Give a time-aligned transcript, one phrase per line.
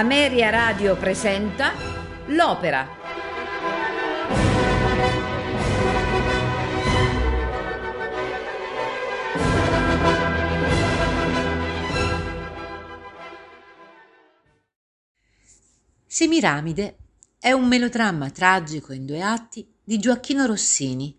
[0.00, 1.74] Ameria Radio presenta
[2.28, 2.88] L'Opera.
[16.06, 16.96] Semiramide
[17.38, 21.14] è un melodramma tragico in due atti di Gioacchino Rossini,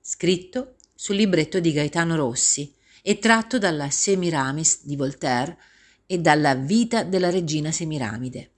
[0.00, 5.58] scritto sul libretto di Gaetano Rossi e tratto dalla Semiramis di Voltaire
[6.06, 8.50] e dalla Vita della regina Semiramide.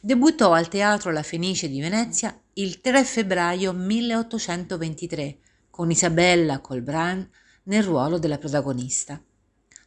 [0.00, 5.38] Debuttò al Teatro La Fenice di Venezia il 3 febbraio 1823
[5.70, 7.28] con Isabella Colbran
[7.64, 9.22] nel ruolo della protagonista.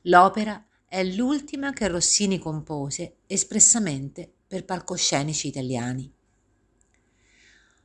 [0.03, 6.11] L'opera è l'ultima che Rossini compose espressamente per palcoscenici italiani.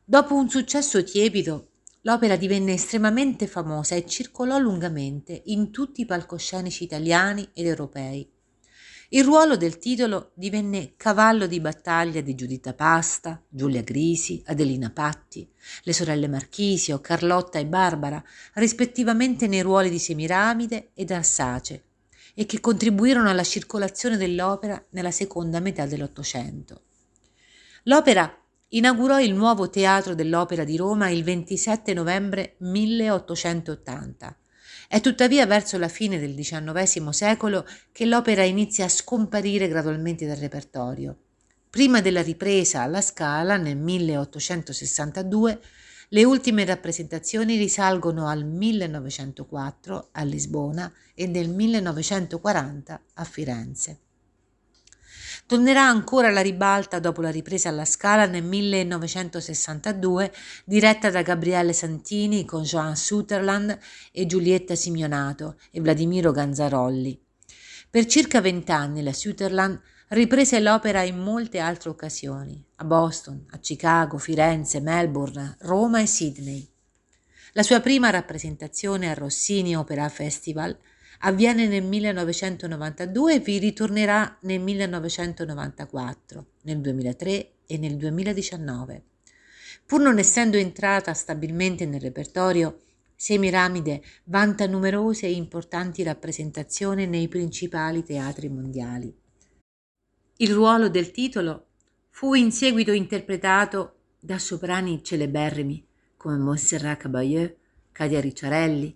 [0.05, 1.71] Dopo un successo tiepido,
[2.03, 8.31] l'opera divenne estremamente famosa e circolò lungamente in tutti i palcoscenici italiani ed europei.
[9.11, 15.49] Il ruolo del titolo divenne cavallo di battaglia di Giuditta Pasta, Giulia Grisi, Adelina Patti,
[15.85, 18.21] le sorelle Marchisio, Carlotta e Barbara,
[18.55, 21.85] rispettivamente nei ruoli di Semiramide ed Arsace,
[22.35, 26.83] e che contribuirono alla circolazione dell'opera nella seconda metà dell'Ottocento.
[27.85, 28.37] L'opera
[28.71, 34.37] inaugurò il nuovo Teatro dell'Opera di Roma il 27 novembre 1880
[34.89, 40.37] è tuttavia verso la fine del XIX secolo che l'opera inizia a scomparire gradualmente dal
[40.37, 41.17] repertorio.
[41.69, 45.61] Prima della ripresa alla Scala nel 1862,
[46.11, 53.99] le ultime rappresentazioni risalgono al 1904 a Lisbona e nel 1940 a Firenze.
[55.47, 60.33] Tornerà ancora alla ribalta dopo la ripresa alla Scala nel 1962,
[60.65, 63.79] diretta da Gabriele Santini con Joan Sutherland
[64.11, 67.17] e Giulietta Simionato e Vladimiro Ganzarolli.
[67.89, 74.19] Per circa vent'anni la Sutherland riprese l'opera in molte altre occasioni, a Boston, a Chicago,
[74.19, 76.69] Firenze, Melbourne, Roma e Sydney.
[77.53, 80.77] La sua prima rappresentazione al Rossini Opera Festival
[81.21, 89.03] avviene nel 1992 e vi ritornerà nel 1994, nel 2003 e nel 2019.
[89.87, 92.81] Pur non essendo entrata stabilmente nel repertorio,
[93.19, 99.15] Semiramide vanta numerose e importanti rappresentazioni nei principali teatri mondiali.
[100.37, 101.69] Il ruolo del titolo
[102.11, 107.57] fu in seguito interpretato da soprani celeberrimi come Montserrat Caballé,
[107.93, 108.95] Cadia Ricciarelli,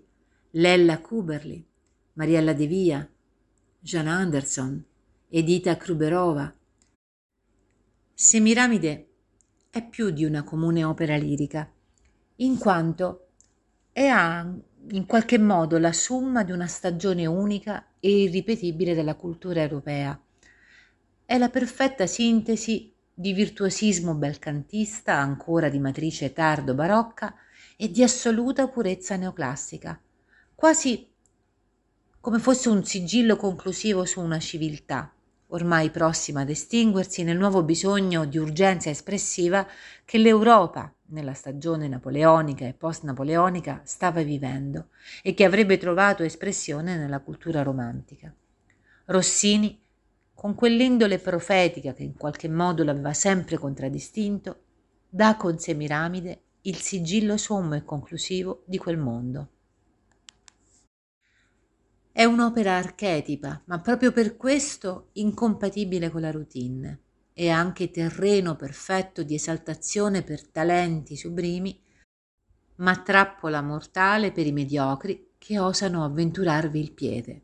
[0.51, 1.65] Lella Kuberli,
[2.21, 3.11] Mariella De Via,
[3.79, 4.85] Jean Anderson,
[5.31, 6.55] Edita Kruberova.
[8.13, 9.09] Semiramide
[9.71, 11.73] è più di una comune opera lirica,
[12.37, 13.29] in quanto
[13.91, 20.21] è in qualche modo la somma di una stagione unica e irripetibile della cultura europea.
[21.25, 27.35] È la perfetta sintesi di virtuosismo belcantista ancora di matrice tardo-barocca
[27.79, 29.99] e di assoluta purezza neoclassica,
[30.55, 31.10] quasi
[32.21, 35.11] come fosse un sigillo conclusivo su una civiltà,
[35.49, 39.67] ormai prossima ad estinguersi nel nuovo bisogno di urgenza espressiva
[40.05, 44.89] che l'Europa, nella stagione napoleonica e post-napoleonica, stava vivendo
[45.23, 48.31] e che avrebbe trovato espressione nella cultura romantica.
[49.07, 49.81] Rossini,
[50.35, 54.61] con quell'indole profetica che in qualche modo l'aveva sempre contraddistinto,
[55.09, 59.49] dà con Semiramide il sigillo sommo e conclusivo di quel mondo.
[62.13, 66.99] È un'opera archetipa, ma proprio per questo incompatibile con la routine.
[67.33, 71.81] È anche terreno perfetto di esaltazione per talenti sublimi,
[72.77, 77.43] ma trappola mortale per i mediocri che osano avventurarvi il piede.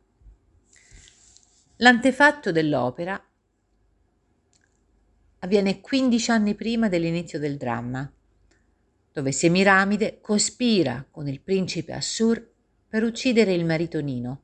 [1.76, 3.24] L'antefatto dell'opera
[5.38, 8.12] avviene 15 anni prima dell'inizio del dramma,
[9.12, 12.44] dove Semiramide cospira con il principe Assur
[12.88, 14.40] per uccidere il marito Nino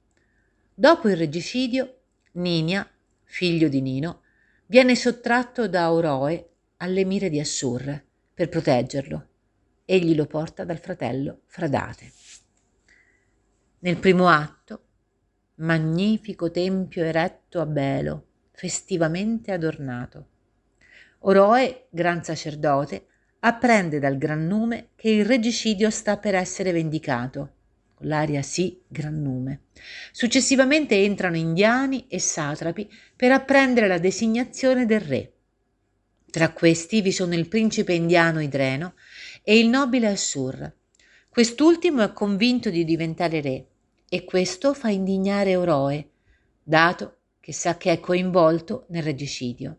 [0.82, 1.98] Dopo il regicidio,
[2.32, 2.84] Ninia,
[3.22, 4.22] figlio di Nino,
[4.66, 8.02] viene sottratto da Oroe all'emire di Assur
[8.34, 9.28] per proteggerlo.
[9.84, 12.10] Egli lo porta dal fratello Fradate.
[13.78, 14.82] Nel primo atto,
[15.58, 20.26] magnifico tempio eretto a Belo, festivamente adornato.
[21.20, 23.06] Oroe, gran sacerdote,
[23.38, 27.60] apprende dal gran nume che il regicidio sta per essere vendicato
[28.02, 29.62] l'aria sì, gran nume.
[30.12, 35.32] Successivamente entrano indiani e satrapi per apprendere la designazione del re.
[36.30, 38.94] Tra questi vi sono il principe indiano Idreno
[39.42, 40.72] e il nobile Assur.
[41.28, 43.66] Quest'ultimo è convinto di diventare re
[44.08, 46.10] e questo fa indignare Oroe,
[46.62, 49.78] dato che sa che è coinvolto nel regicidio.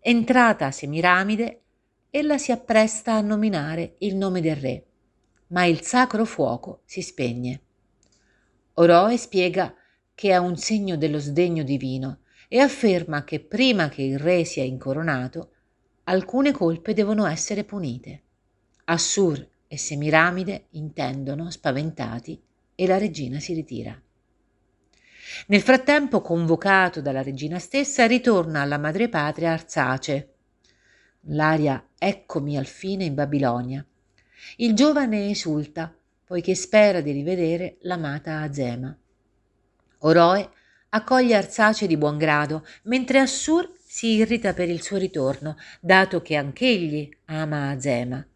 [0.00, 1.60] Entrata Semiramide,
[2.10, 4.85] ella si appresta a nominare il nome del re,
[5.48, 7.60] ma il sacro fuoco si spegne.
[8.74, 9.74] Oroe spiega
[10.14, 14.64] che è un segno dello sdegno divino e afferma che prima che il re sia
[14.64, 15.50] incoronato,
[16.04, 18.22] alcune colpe devono essere punite.
[18.84, 22.40] Assur e Semiramide intendono, spaventati,
[22.74, 24.00] e la regina si ritira.
[25.48, 30.34] Nel frattempo, convocato dalla regina stessa, ritorna alla madrepatria Arsace.
[31.28, 33.84] L'aria Eccomi al fine in Babilonia.
[34.56, 35.94] Il giovane esulta,
[36.24, 38.96] poiché spera di rivedere l'amata Azema.
[39.98, 40.50] Oroe
[40.90, 46.36] accoglie Arsace di buon grado, mentre Assur si irrita per il suo ritorno, dato che
[46.36, 48.26] anch'egli ama Azema,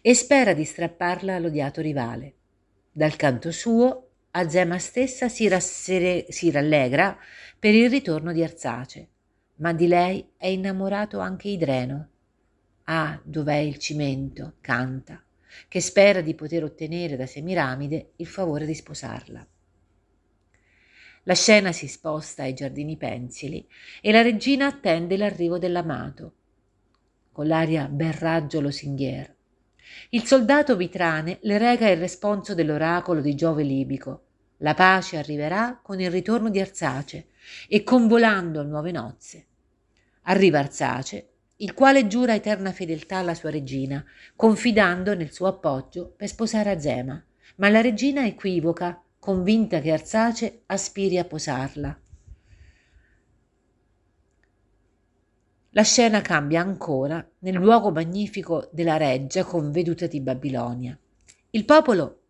[0.00, 2.34] e spera di strapparla all'odiato rivale.
[2.90, 7.16] Dal canto suo, Azema stessa si, rassere, si rallegra
[7.58, 9.08] per il ritorno di Arsace,
[9.56, 12.08] ma di lei è innamorato anche Idreno.
[12.90, 14.54] Ah, dov'è il cimento?
[14.62, 15.22] canta,
[15.68, 19.46] che spera di poter ottenere da Semiramide il favore di sposarla.
[21.24, 23.68] La scena si sposta ai giardini pensili
[24.00, 26.32] e la regina attende l'arrivo dell'amato.
[27.30, 29.34] Con l'aria ben raggio lusinghiero.
[30.08, 34.22] Il soldato Vitrane le rega il responso dell'oracolo di Giove libico.
[34.58, 37.26] La pace arriverà con il ritorno di Arsace
[37.68, 39.46] e convolando a nuove nozze.
[40.22, 44.04] Arriva Arsace, il quale giura eterna fedeltà alla sua regina,
[44.36, 47.22] confidando nel suo appoggio per sposare Azema,
[47.56, 52.00] ma la regina equivoca, convinta che Arsace aspiri a posarla.
[55.72, 60.96] La scena cambia ancora nel luogo magnifico della reggia con vedute di Babilonia.
[61.50, 62.20] Il popolo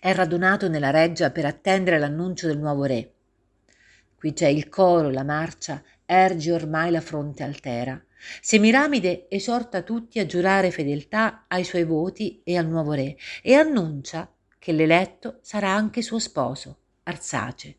[0.00, 3.12] è radunato nella reggia per attendere l'annuncio del nuovo re.
[4.16, 8.02] Qui c'è il coro, la marcia, erge ormai la fronte altera.
[8.40, 14.32] Semiramide esorta tutti a giurare fedeltà ai suoi voti e al nuovo re e annuncia
[14.58, 17.76] che l'eletto sarà anche suo sposo, Arsace.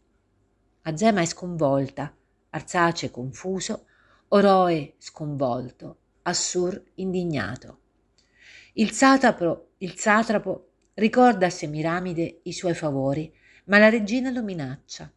[0.84, 2.16] Azema è sconvolta,
[2.52, 3.86] Arsace confuso,
[4.30, 7.80] Oroe sconvolto, Assur indignato.
[8.74, 13.34] Il satrapo, il satrapo ricorda a Semiramide i suoi favori,
[13.66, 15.12] ma la regina lo minaccia.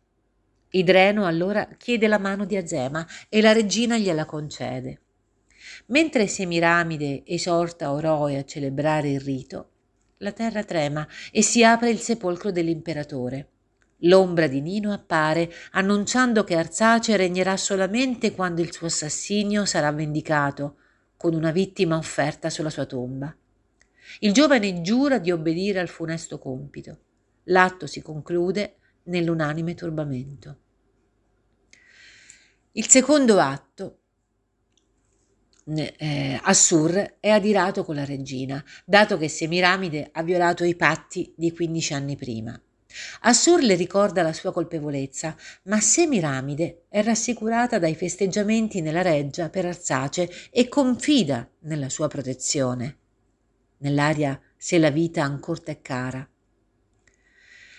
[0.71, 5.01] Idreno allora chiede la mano di Azema e la regina gliela concede.
[5.91, 9.71] Mentre Semiramide esorta Oroe a celebrare il rito,
[10.19, 13.49] la terra trema e si apre il sepolcro dell'imperatore.
[14.03, 20.77] L'ombra di Nino appare, annunciando che Arsace regnerà solamente quando il suo assassinio sarà vendicato,
[21.17, 23.35] con una vittima offerta sulla sua tomba.
[24.21, 26.99] Il giovane giura di obbedire al funesto compito.
[27.45, 30.59] L'atto si conclude nell'unanime turbamento.
[32.73, 33.98] Il secondo atto,
[35.77, 41.53] eh, Assur, è adirato con la regina, dato che Semiramide ha violato i patti di
[41.53, 42.61] 15 anni prima.
[43.21, 49.67] Assur le ricorda la sua colpevolezza, ma Semiramide è rassicurata dai festeggiamenti nella reggia per
[49.67, 52.97] Arsace e confida nella sua protezione.
[53.79, 56.29] Nell'aria se la vita ancora è cara.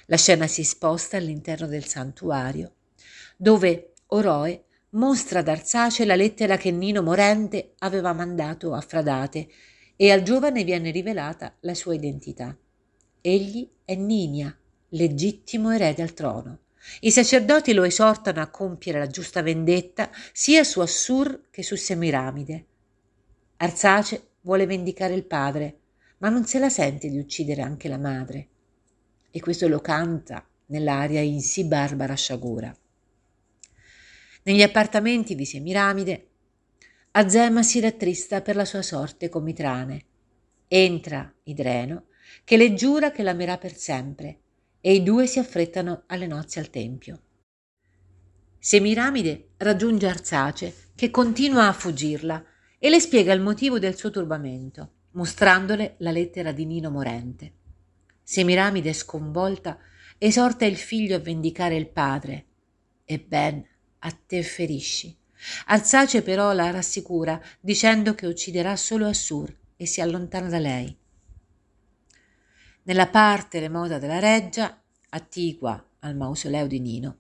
[0.06, 2.76] La scena si sposta all'interno del santuario,
[3.36, 9.48] dove Oroe mostra ad Arsace la lettera che Nino morente aveva mandato a Fradate
[9.96, 12.58] e al giovane viene rivelata la sua identità.
[13.22, 14.58] Egli è Ninia,
[14.90, 16.60] legittimo erede al trono.
[17.02, 22.66] I sacerdoti lo esortano a compiere la giusta vendetta sia su Assur che su Semiramide.
[23.58, 25.80] Arsace vuole vendicare il padre,
[26.20, 28.48] ma non se la sente di uccidere anche la madre.
[29.30, 32.76] E questo lo canta nell'aria in sì barbara sciagura.
[34.50, 36.28] Negli appartamenti di Semiramide,
[37.12, 40.06] Azema si rattrista per la sua sorte con Mitrane.
[40.68, 42.06] Entra Idreno,
[42.44, 44.40] che le giura che l'amerà per sempre
[44.82, 47.22] e i due si affrettano alle nozze al tempio.
[48.58, 52.44] Semiramide raggiunge Arsace, che continua a fuggirla,
[52.80, 57.54] e le spiega il motivo del suo turbamento, mostrandole la lettera di Nino morente.
[58.24, 59.78] Semiramide, sconvolta,
[60.18, 62.46] esorta il figlio a vendicare il padre.
[63.06, 63.64] E ben,
[64.00, 65.16] a te ferisci.
[65.68, 70.96] Arsace però la rassicura, dicendo che ucciderà solo Assur e si allontana da lei.
[72.84, 77.18] Nella parte remota della reggia, attigua al mausoleo di Nino,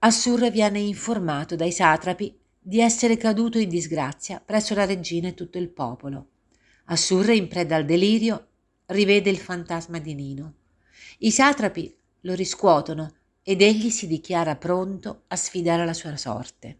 [0.00, 5.58] Assur viene informato dai satrapi di essere caduto in disgrazia presso la regina e tutto
[5.58, 6.28] il popolo.
[6.86, 8.48] Assur, in preda al delirio,
[8.86, 10.54] rivede il fantasma di Nino.
[11.18, 13.12] I satrapi lo riscuotono
[13.44, 16.78] ed egli si dichiara pronto a sfidare la sua sorte.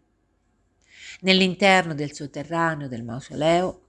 [1.21, 3.81] Nell'interno del sotterraneo del mausoleo,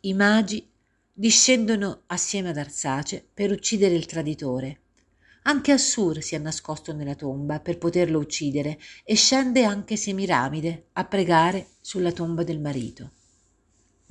[0.00, 0.68] i magi
[1.12, 4.80] discendono assieme ad Arsace per uccidere il traditore.
[5.42, 11.04] Anche Assur si è nascosto nella tomba per poterlo uccidere e scende anche Semiramide a
[11.04, 13.12] pregare sulla tomba del marito.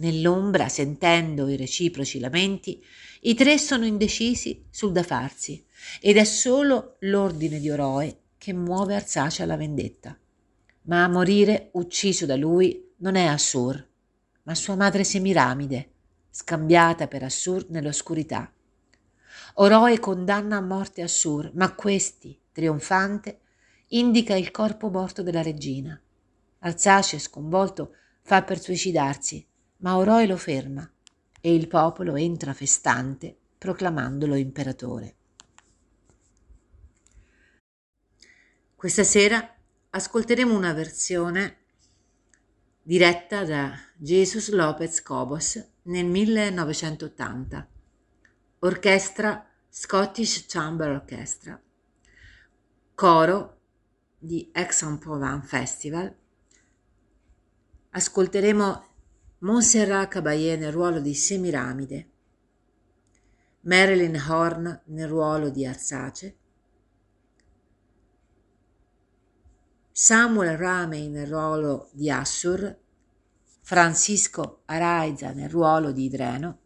[0.01, 2.83] Nell'ombra, sentendo i reciproci lamenti,
[3.21, 5.63] i tre sono indecisi sul da farsi
[5.99, 10.17] ed è solo l'ordine di Oroe che muove Arsace alla vendetta.
[10.85, 13.87] Ma a morire, ucciso da lui, non è Assur,
[14.43, 15.91] ma sua madre Semiramide,
[16.31, 18.51] scambiata per Assur nell'oscurità.
[19.55, 23.41] Oroe condanna a morte Assur, ma questi, trionfante,
[23.89, 26.01] indica il corpo morto della regina.
[26.57, 27.93] Arsace, sconvolto,
[28.23, 29.47] fa per suicidarsi,
[29.81, 30.89] ma Oroe lo ferma
[31.39, 35.15] e il popolo entra festante proclamandolo imperatore.
[38.75, 39.55] Questa sera
[39.91, 41.57] ascolteremo una versione
[42.81, 47.67] diretta da Jesus Lopez Cobos nel 1980,
[48.59, 51.61] orchestra Scottish Chamber Orchestra,
[52.95, 53.59] coro
[54.17, 56.15] di Aix-en-Provence Festival.
[57.91, 58.90] Ascolteremo
[59.43, 62.09] Montserrat Caballé nel ruolo di Semiramide,
[63.61, 66.35] Marilyn Horn nel ruolo di Arsace,
[69.91, 72.77] Samuel Ramey nel ruolo di Assur,
[73.61, 76.59] Francisco Araiza nel ruolo di Idreno,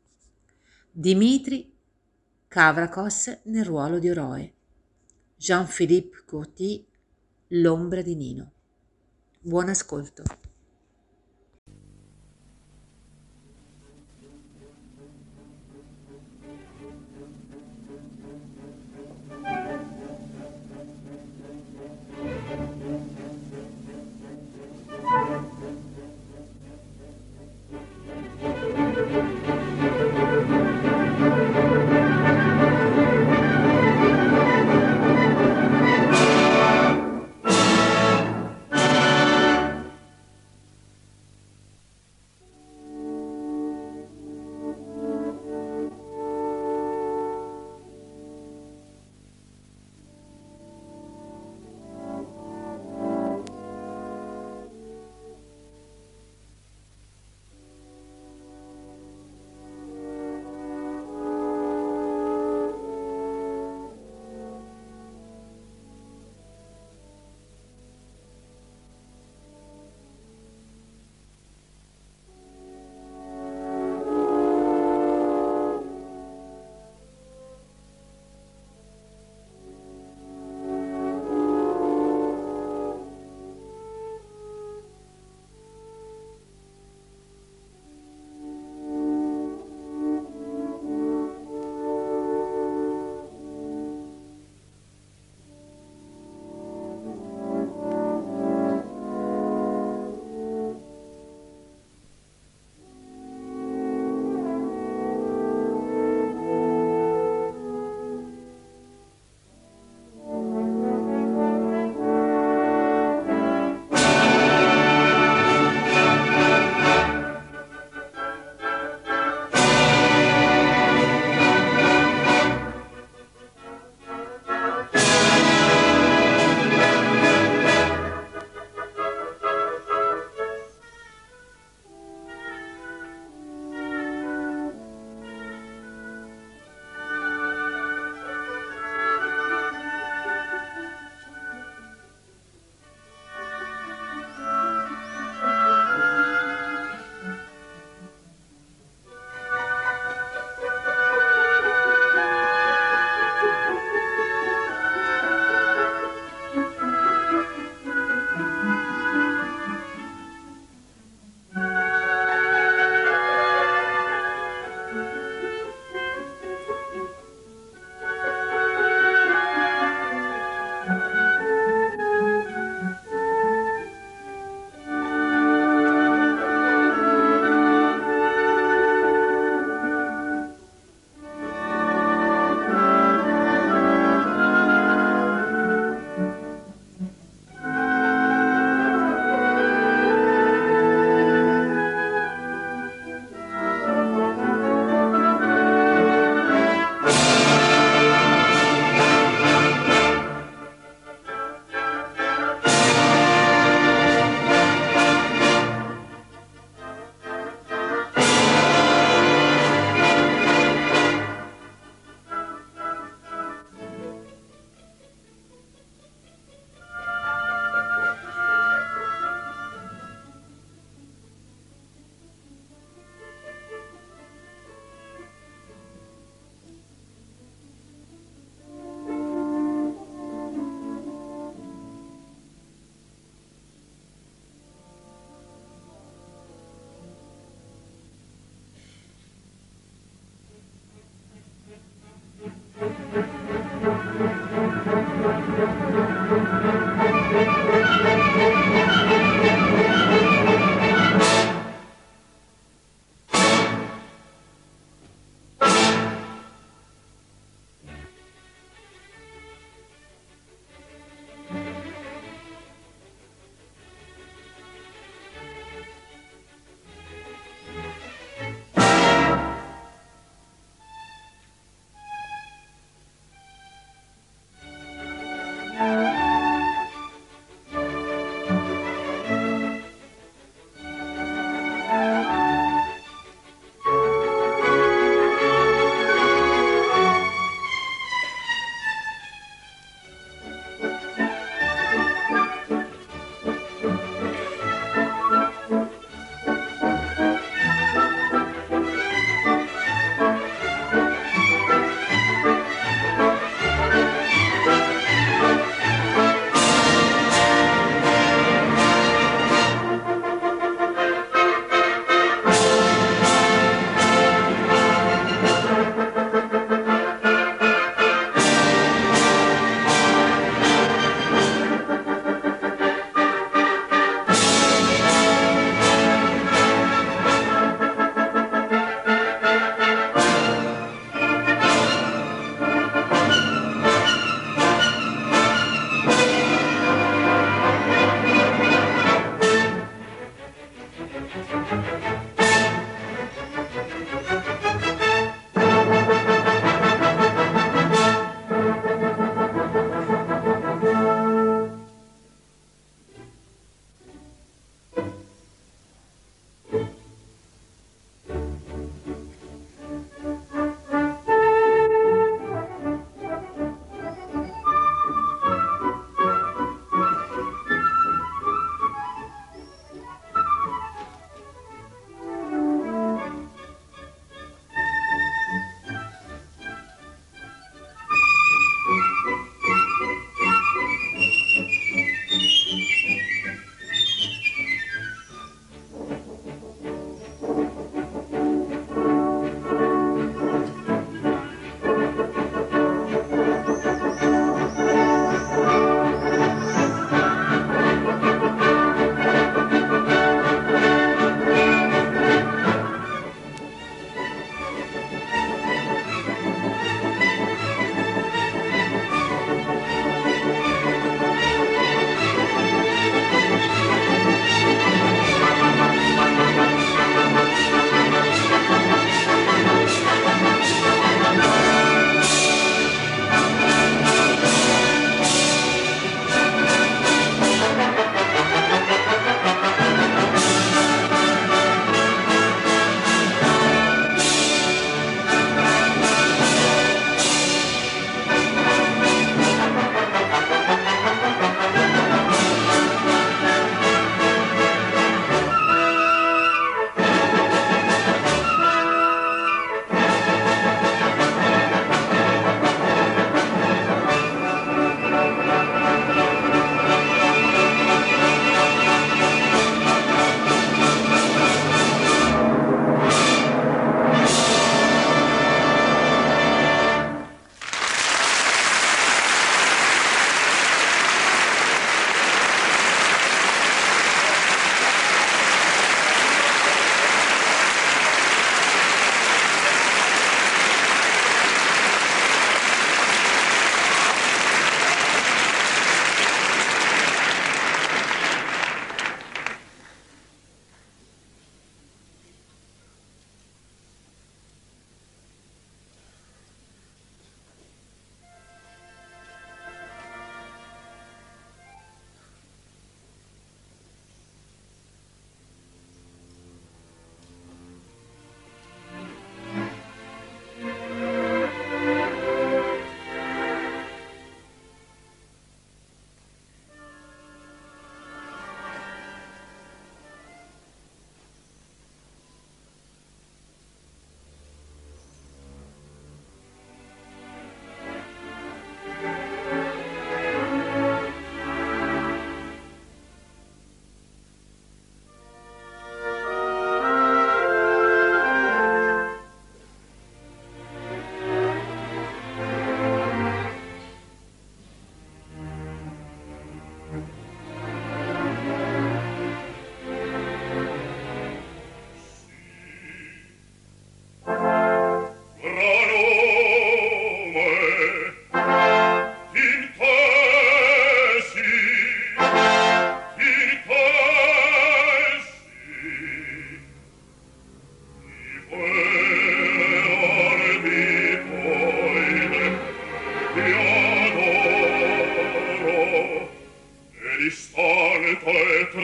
[0.91, 1.73] Dimitri
[2.45, 4.53] Kavrakos nel ruolo di Oroe,
[5.37, 6.85] Jean-Philippe Courty,
[7.47, 8.51] l'ombra di Nino.
[9.39, 10.44] Buon ascolto.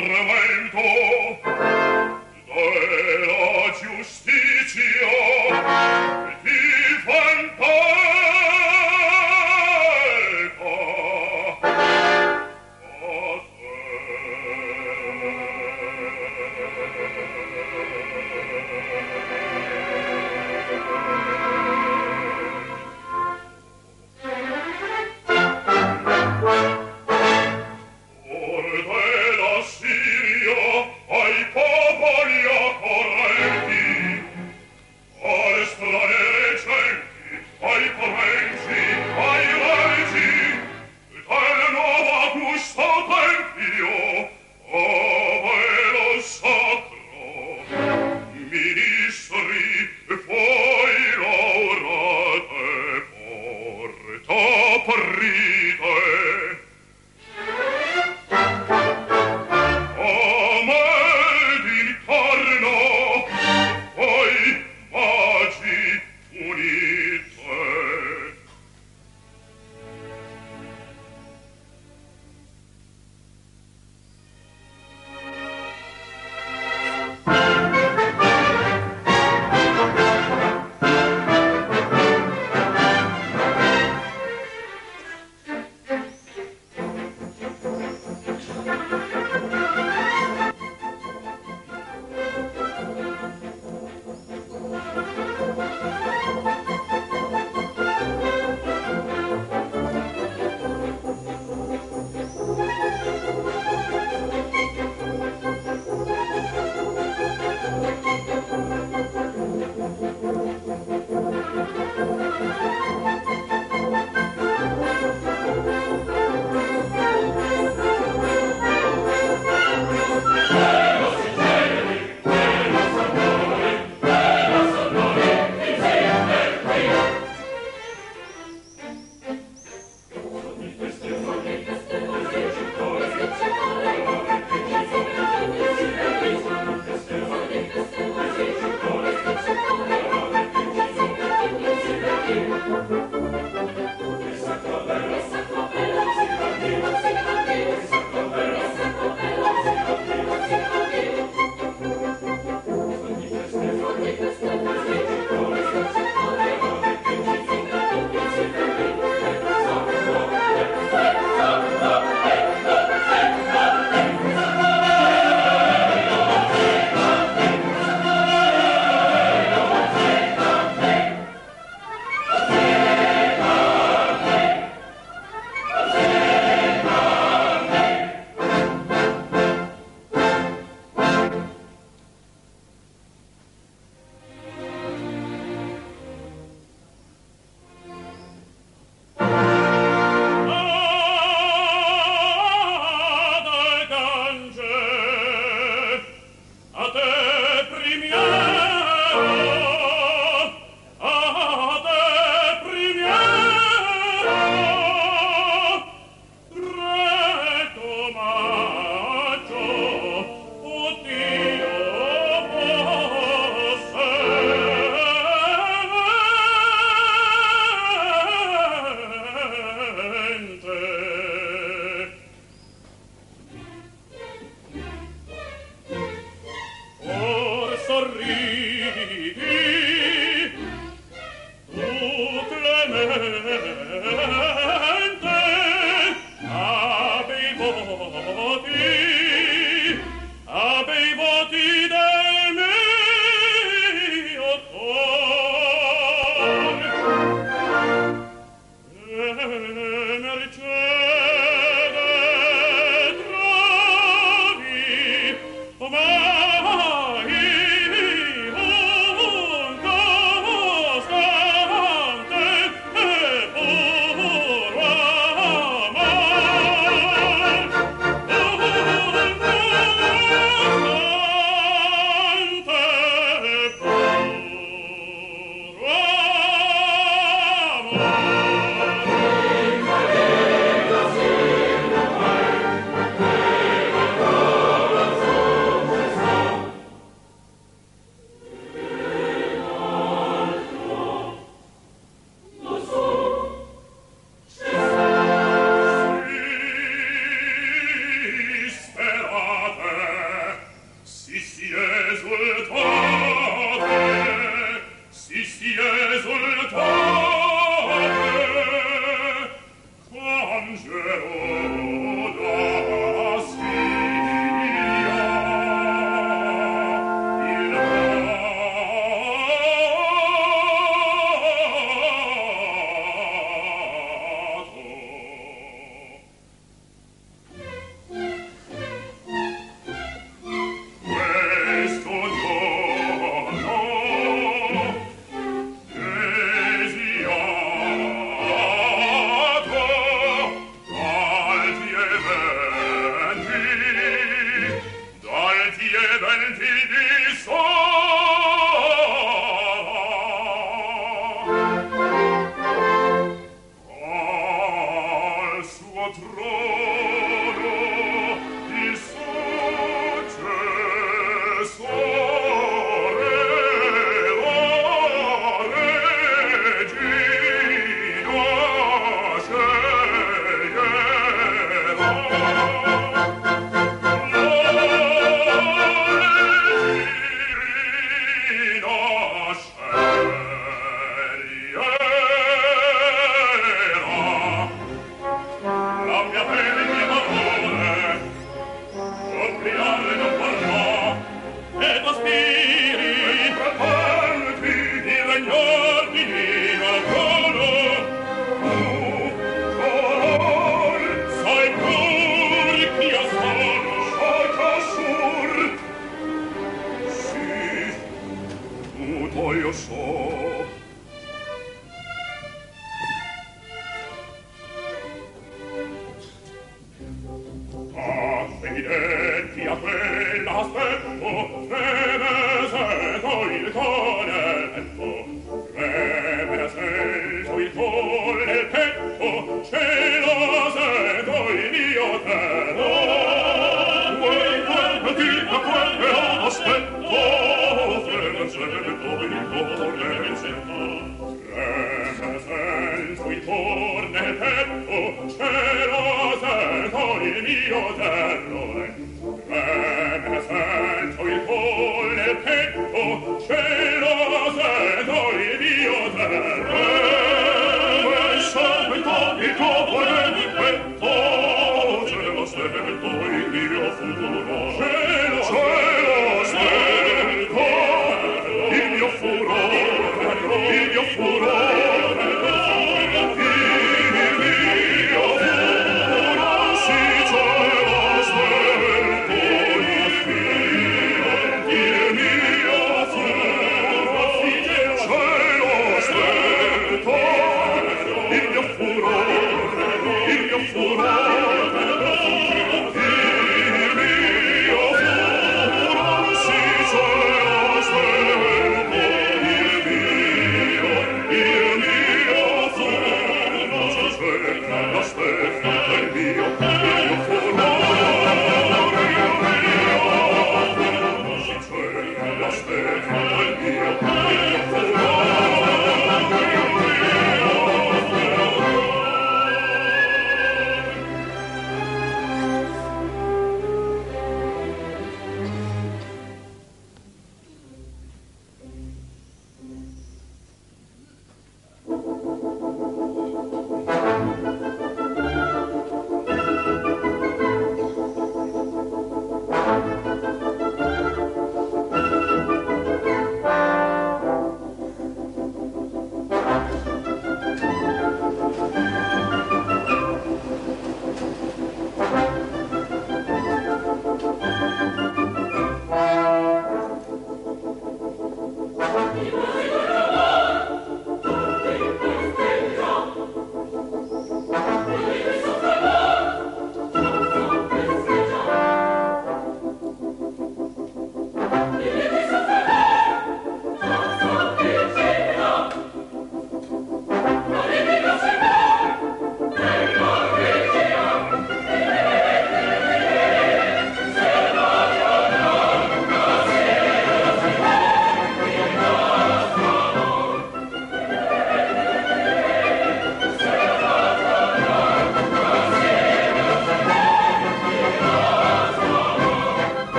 [0.00, 1.09] Revento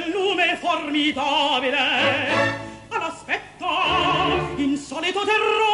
[0.00, 1.78] del lume formidabile.
[2.88, 3.66] All'aspetto
[4.56, 5.69] insolito terrore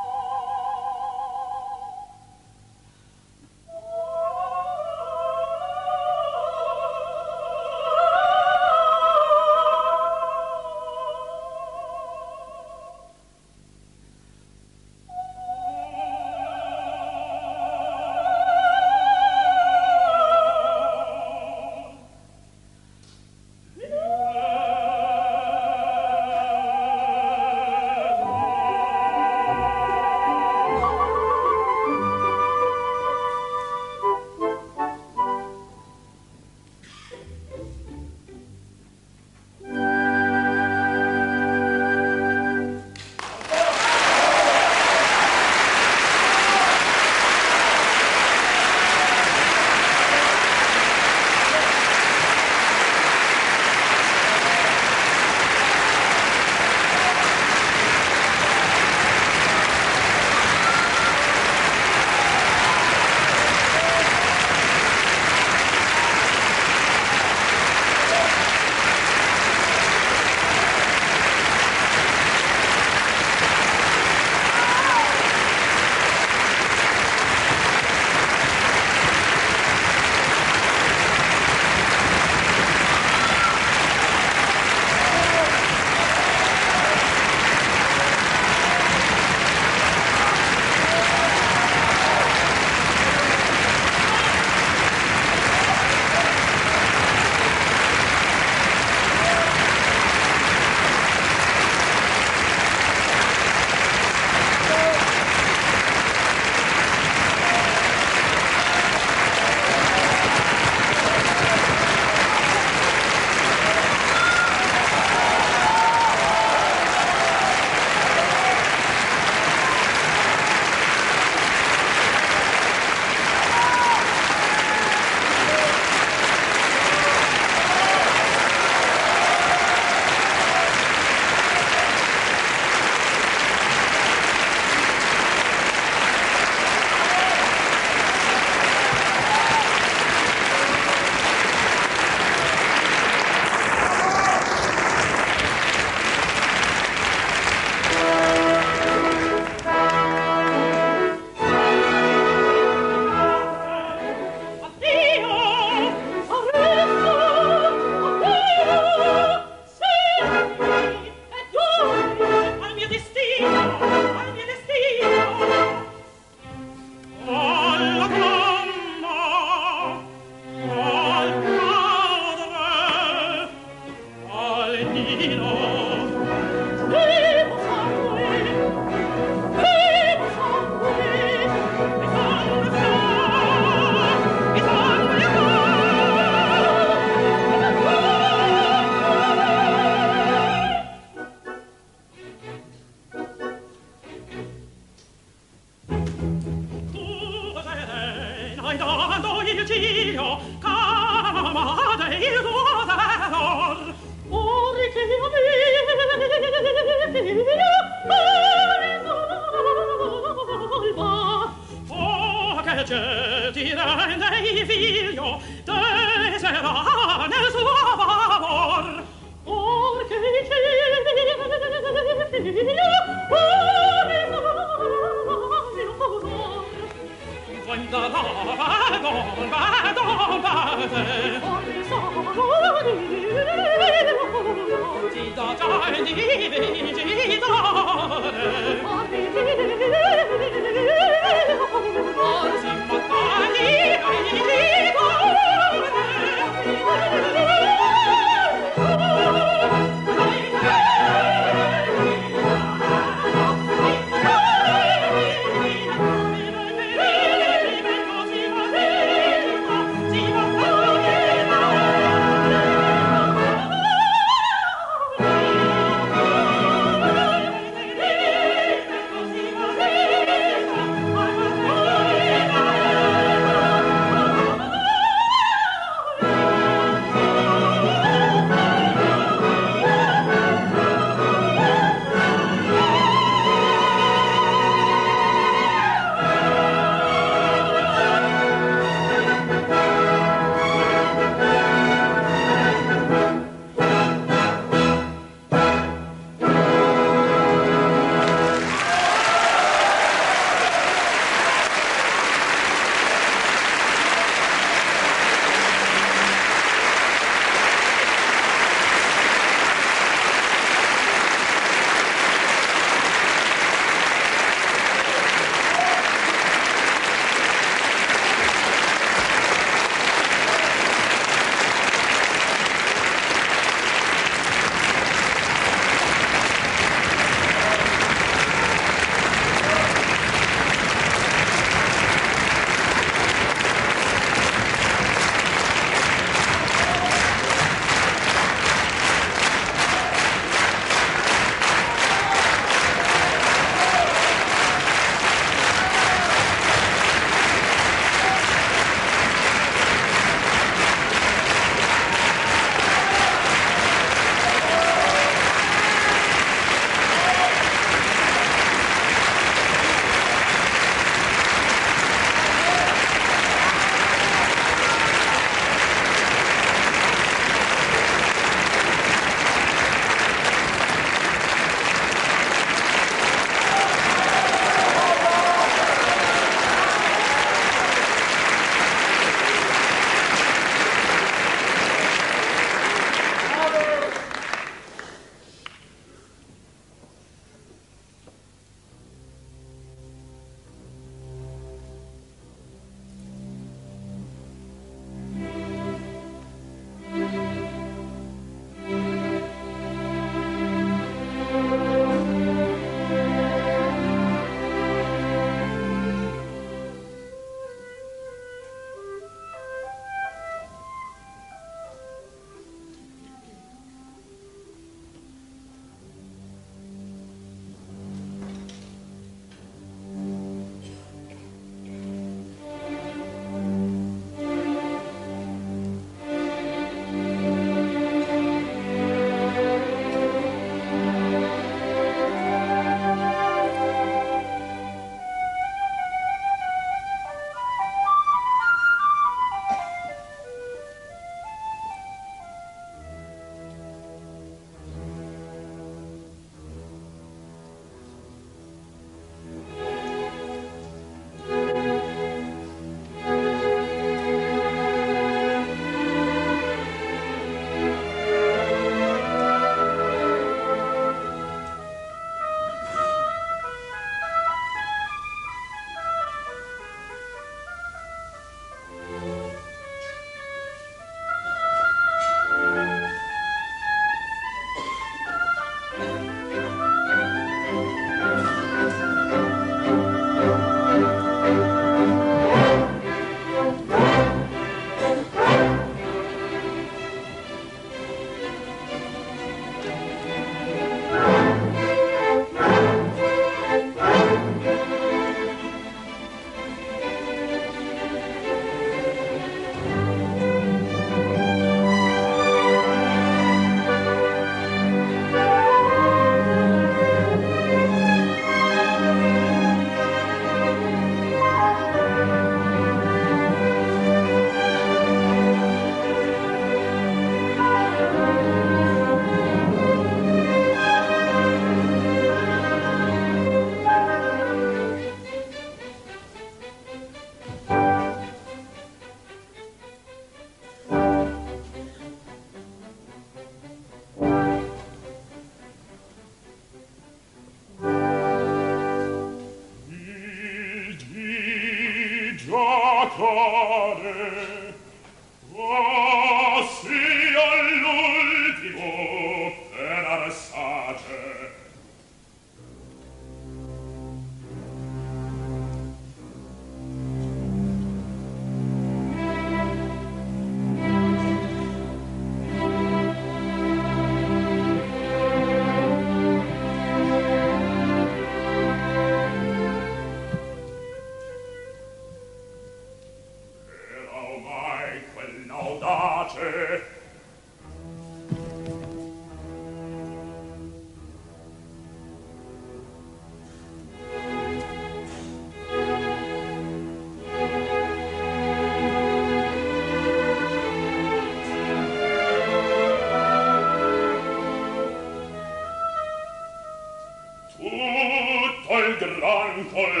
[599.61, 600.00] Anton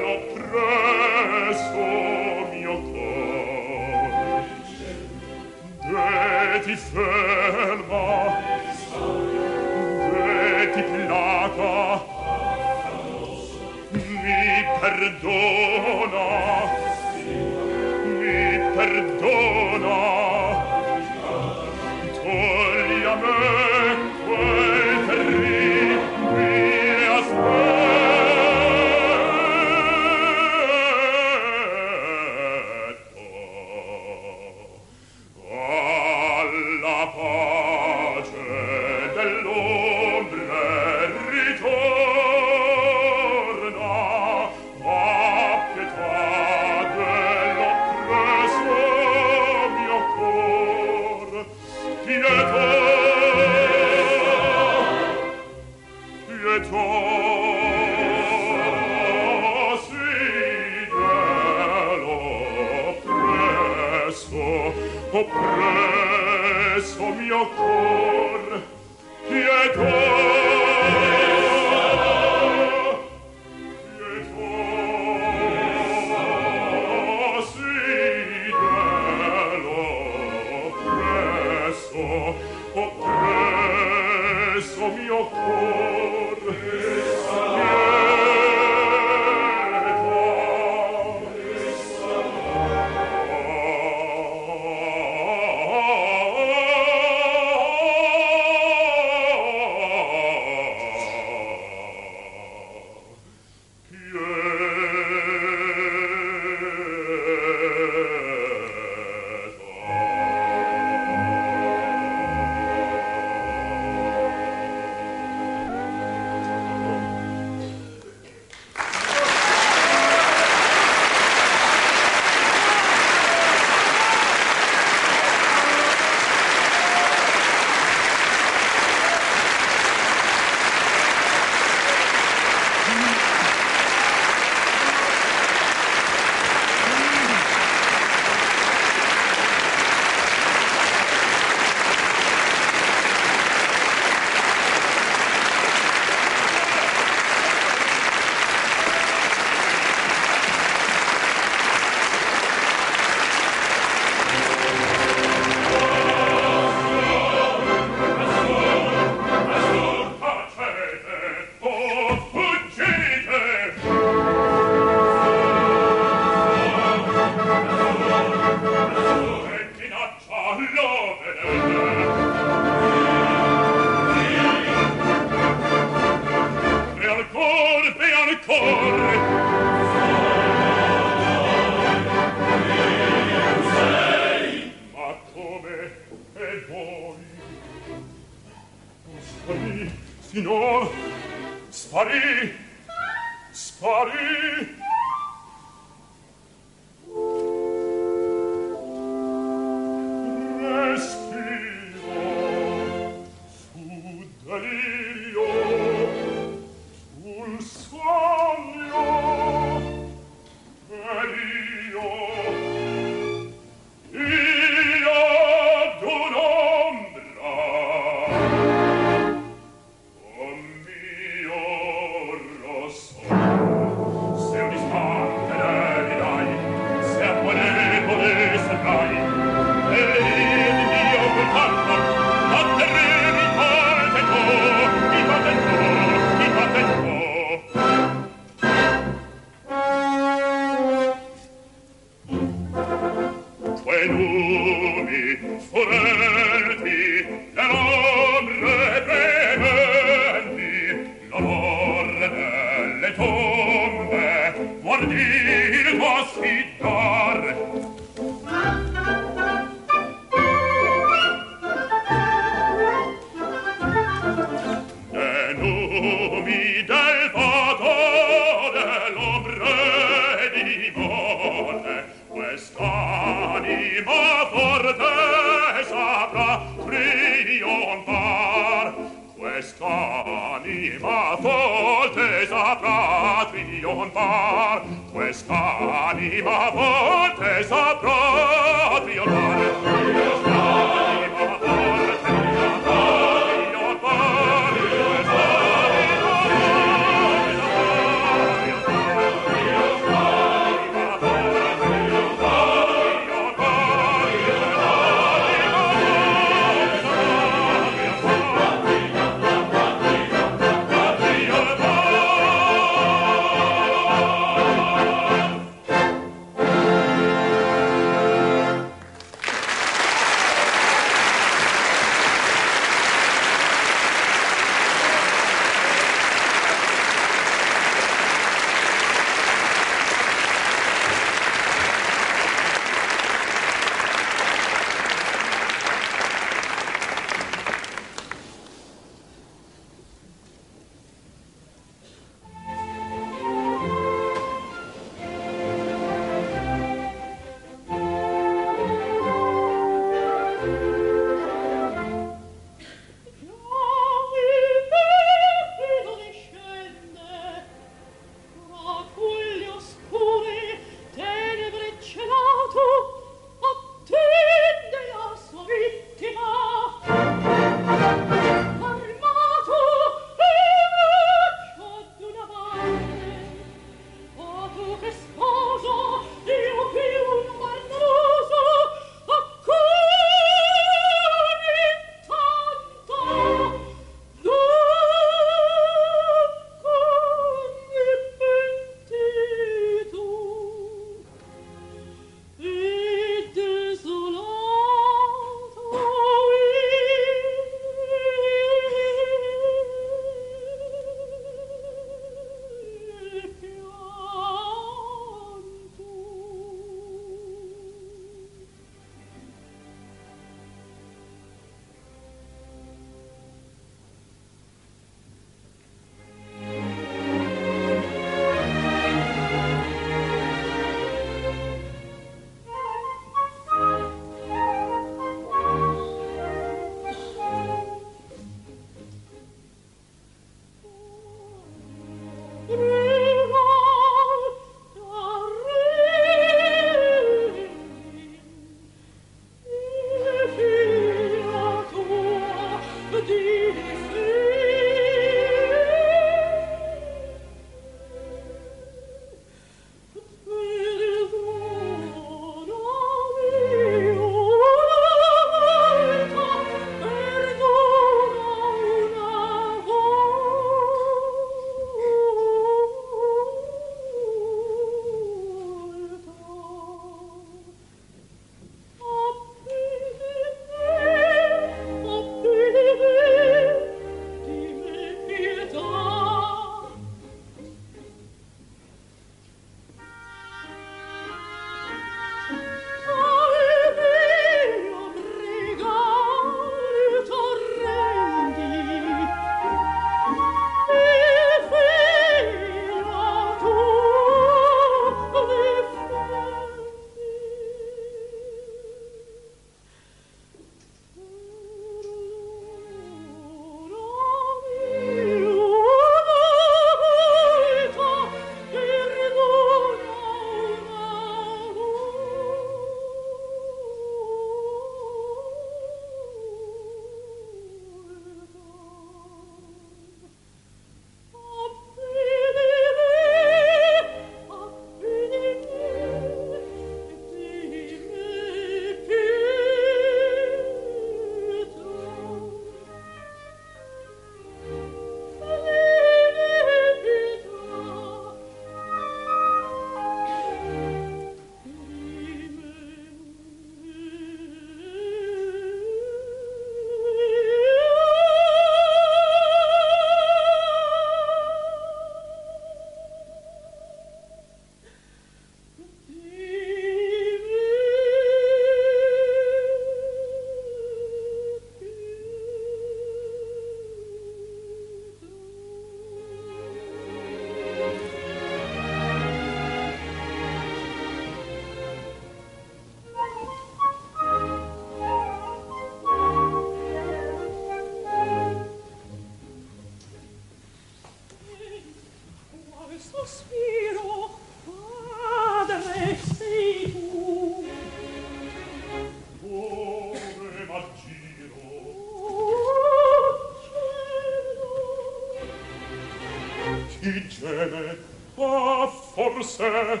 [599.42, 600.00] forse